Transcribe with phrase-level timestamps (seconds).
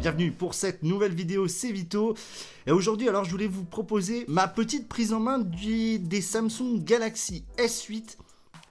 [0.00, 2.16] bienvenue pour cette nouvelle vidéo, c'est Vito.
[2.66, 6.82] Et aujourd'hui, alors je voulais vous proposer ma petite prise en main du, des Samsung
[6.82, 8.16] Galaxy S8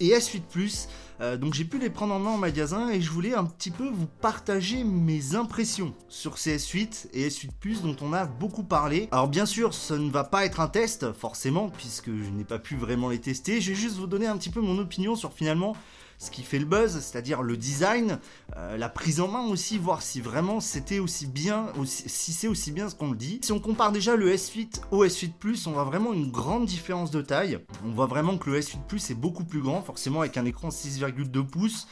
[0.00, 0.88] et S8 Plus.
[1.20, 3.70] Euh, donc j'ai pu les prendre en main en magasin et je voulais un petit
[3.70, 8.64] peu vous partager mes impressions sur ces S8 et S8 Plus dont on a beaucoup
[8.64, 9.08] parlé.
[9.12, 12.58] Alors bien sûr, ce ne va pas être un test, forcément, puisque je n'ai pas
[12.58, 13.60] pu vraiment les tester.
[13.60, 15.76] Je vais juste vous donner un petit peu mon opinion sur finalement
[16.18, 18.18] ce qui fait le buzz, c'est-à-dire le design,
[18.56, 22.72] euh, la prise en main aussi, voir si vraiment c'était aussi bien, si c'est aussi
[22.72, 23.40] bien ce qu'on le dit.
[23.42, 27.10] Si on compare déjà le S8 au S8 Plus, on voit vraiment une grande différence
[27.10, 27.58] de taille.
[27.84, 30.68] On voit vraiment que le S8 Plus est beaucoup plus grand, forcément avec un écran
[30.68, 31.86] 6,2 pouces.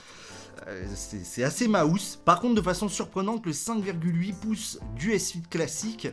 [0.68, 0.84] Euh,
[1.24, 2.18] c'est assez mouse.
[2.24, 6.08] Par contre, de façon surprenante, le 5,8 pouces du S8 classique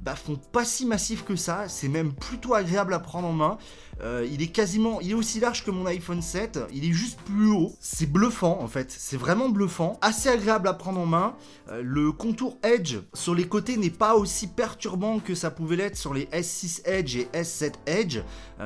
[0.00, 1.68] bah, font pas si massif que ça.
[1.68, 3.58] C'est même plutôt agréable à prendre en main.
[4.00, 6.60] Euh, il est quasiment, il est aussi large que mon iPhone 7.
[6.72, 7.72] Il est juste plus haut.
[7.80, 8.94] C'est bluffant en fait.
[8.96, 9.98] C'est vraiment bluffant.
[10.00, 11.34] Assez agréable à prendre en main.
[11.70, 15.96] Euh, le contour Edge sur les côtés n'est pas aussi perturbant que ça pouvait l'être
[15.96, 18.20] sur les S6 Edge et S7 Edge.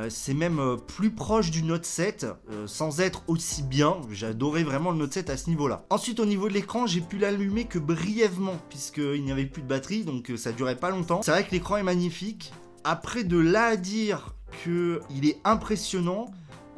[0.08, 2.26] c'est même plus proche du Note 7
[2.66, 3.96] sans être aussi bien.
[4.10, 5.84] J'adorais vraiment le Note 7 à ce niveau-là.
[5.90, 9.68] Ensuite, au niveau de l'écran, j'ai pu l'allumer que brièvement, puisqu'il n'y avait plus de
[9.68, 11.22] batterie, donc euh, ça durait pas longtemps.
[11.22, 12.52] C'est vrai que l'écran est magnifique.
[12.84, 16.30] Après, de là à dire qu'il est impressionnant,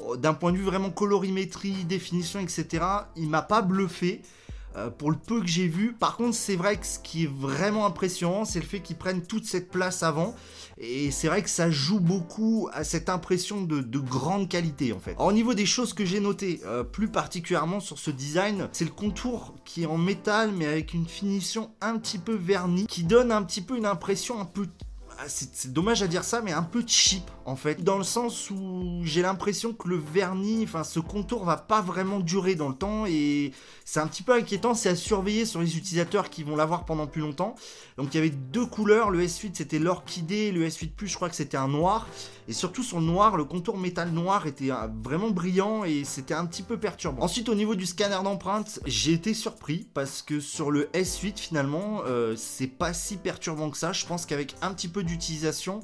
[0.08, 2.84] euh, d'un point de vue vraiment colorimétrie, définition, etc.,
[3.16, 4.22] il m'a pas bluffé.
[4.76, 5.92] Euh, pour le peu que j'ai vu.
[5.92, 9.22] Par contre, c'est vrai que ce qui est vraiment impressionnant, c'est le fait qu'ils prennent
[9.22, 10.34] toute cette place avant.
[10.78, 15.14] Et c'est vrai que ça joue beaucoup à cette impression de, grande qualité en fait.
[15.18, 18.90] au niveau des choses que j'ai notées, euh, plus particulièrement sur ce design, c'est le
[18.90, 23.30] contour qui est en métal mais avec une finition un petit peu vernie, qui donne
[23.30, 24.66] un petit peu une impression un peu
[25.26, 29.00] c'est dommage à dire ça, mais un peu cheap en fait, dans le sens où
[29.04, 33.04] j'ai l'impression que le vernis, enfin ce contour va pas vraiment durer dans le temps
[33.06, 33.52] et
[33.84, 37.06] c'est un petit peu inquiétant, c'est à surveiller sur les utilisateurs qui vont l'avoir pendant
[37.06, 37.54] plus longtemps.
[37.98, 41.28] Donc il y avait deux couleurs, le S8 c'était l'orchidée, le S8 Plus je crois
[41.28, 42.06] que c'était un noir
[42.48, 46.34] et surtout sur le noir, le contour métal noir était euh, vraiment brillant et c'était
[46.34, 47.22] un petit peu perturbant.
[47.22, 52.00] Ensuite au niveau du scanner d'empreinte, j'ai été surpris parce que sur le S8 finalement
[52.06, 53.92] euh, c'est pas si perturbant que ça.
[53.92, 55.80] Je pense qu'avec un petit peu d'utilisation,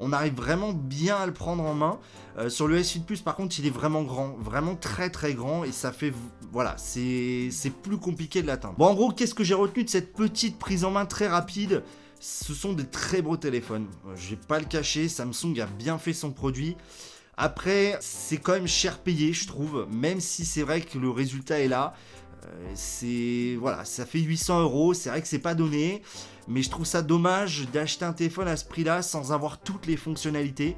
[0.00, 1.98] on arrive vraiment bien à le prendre en main.
[2.38, 5.64] Euh, sur le S8 Plus, par contre, il est vraiment grand, vraiment très très grand,
[5.64, 6.12] et ça fait,
[6.52, 7.50] voilà, c'est
[7.82, 8.74] plus compliqué de l'atteindre.
[8.76, 11.82] Bon, en gros, qu'est-ce que j'ai retenu de cette petite prise en main très rapide?
[12.20, 13.86] Ce sont des très beaux téléphones.
[14.06, 16.76] Euh, je vais pas le cacher, Samsung a bien fait son produit.
[17.36, 21.58] Après, c'est quand même cher payé, je trouve, même si c'est vrai que le résultat
[21.58, 21.94] est là.
[22.46, 24.94] Euh, c'est voilà, ça fait 800 euros.
[24.94, 26.02] C'est vrai que c'est pas donné,
[26.48, 29.96] mais je trouve ça dommage d'acheter un téléphone à ce prix-là sans avoir toutes les
[29.96, 30.76] fonctionnalités.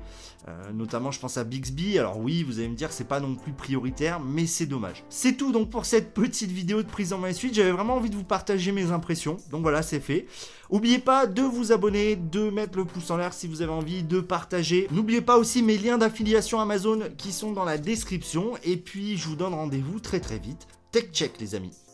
[0.49, 1.99] Euh, notamment, je pense à Bixby.
[1.99, 5.03] Alors oui, vous allez me dire que c'est pas non plus prioritaire, mais c'est dommage.
[5.09, 7.55] C'est tout donc pour cette petite vidéo de prise en main suite.
[7.55, 9.39] J'avais vraiment envie de vous partager mes impressions.
[9.51, 10.27] Donc voilà, c'est fait.
[10.71, 14.05] N'oubliez pas de vous abonner, de mettre le pouce en l'air si vous avez envie
[14.05, 14.87] de partager.
[14.93, 18.53] N'oubliez pas aussi mes liens d'affiliation Amazon qui sont dans la description.
[18.63, 21.86] Et puis, je vous donne rendez-vous très très vite Tech check les amis.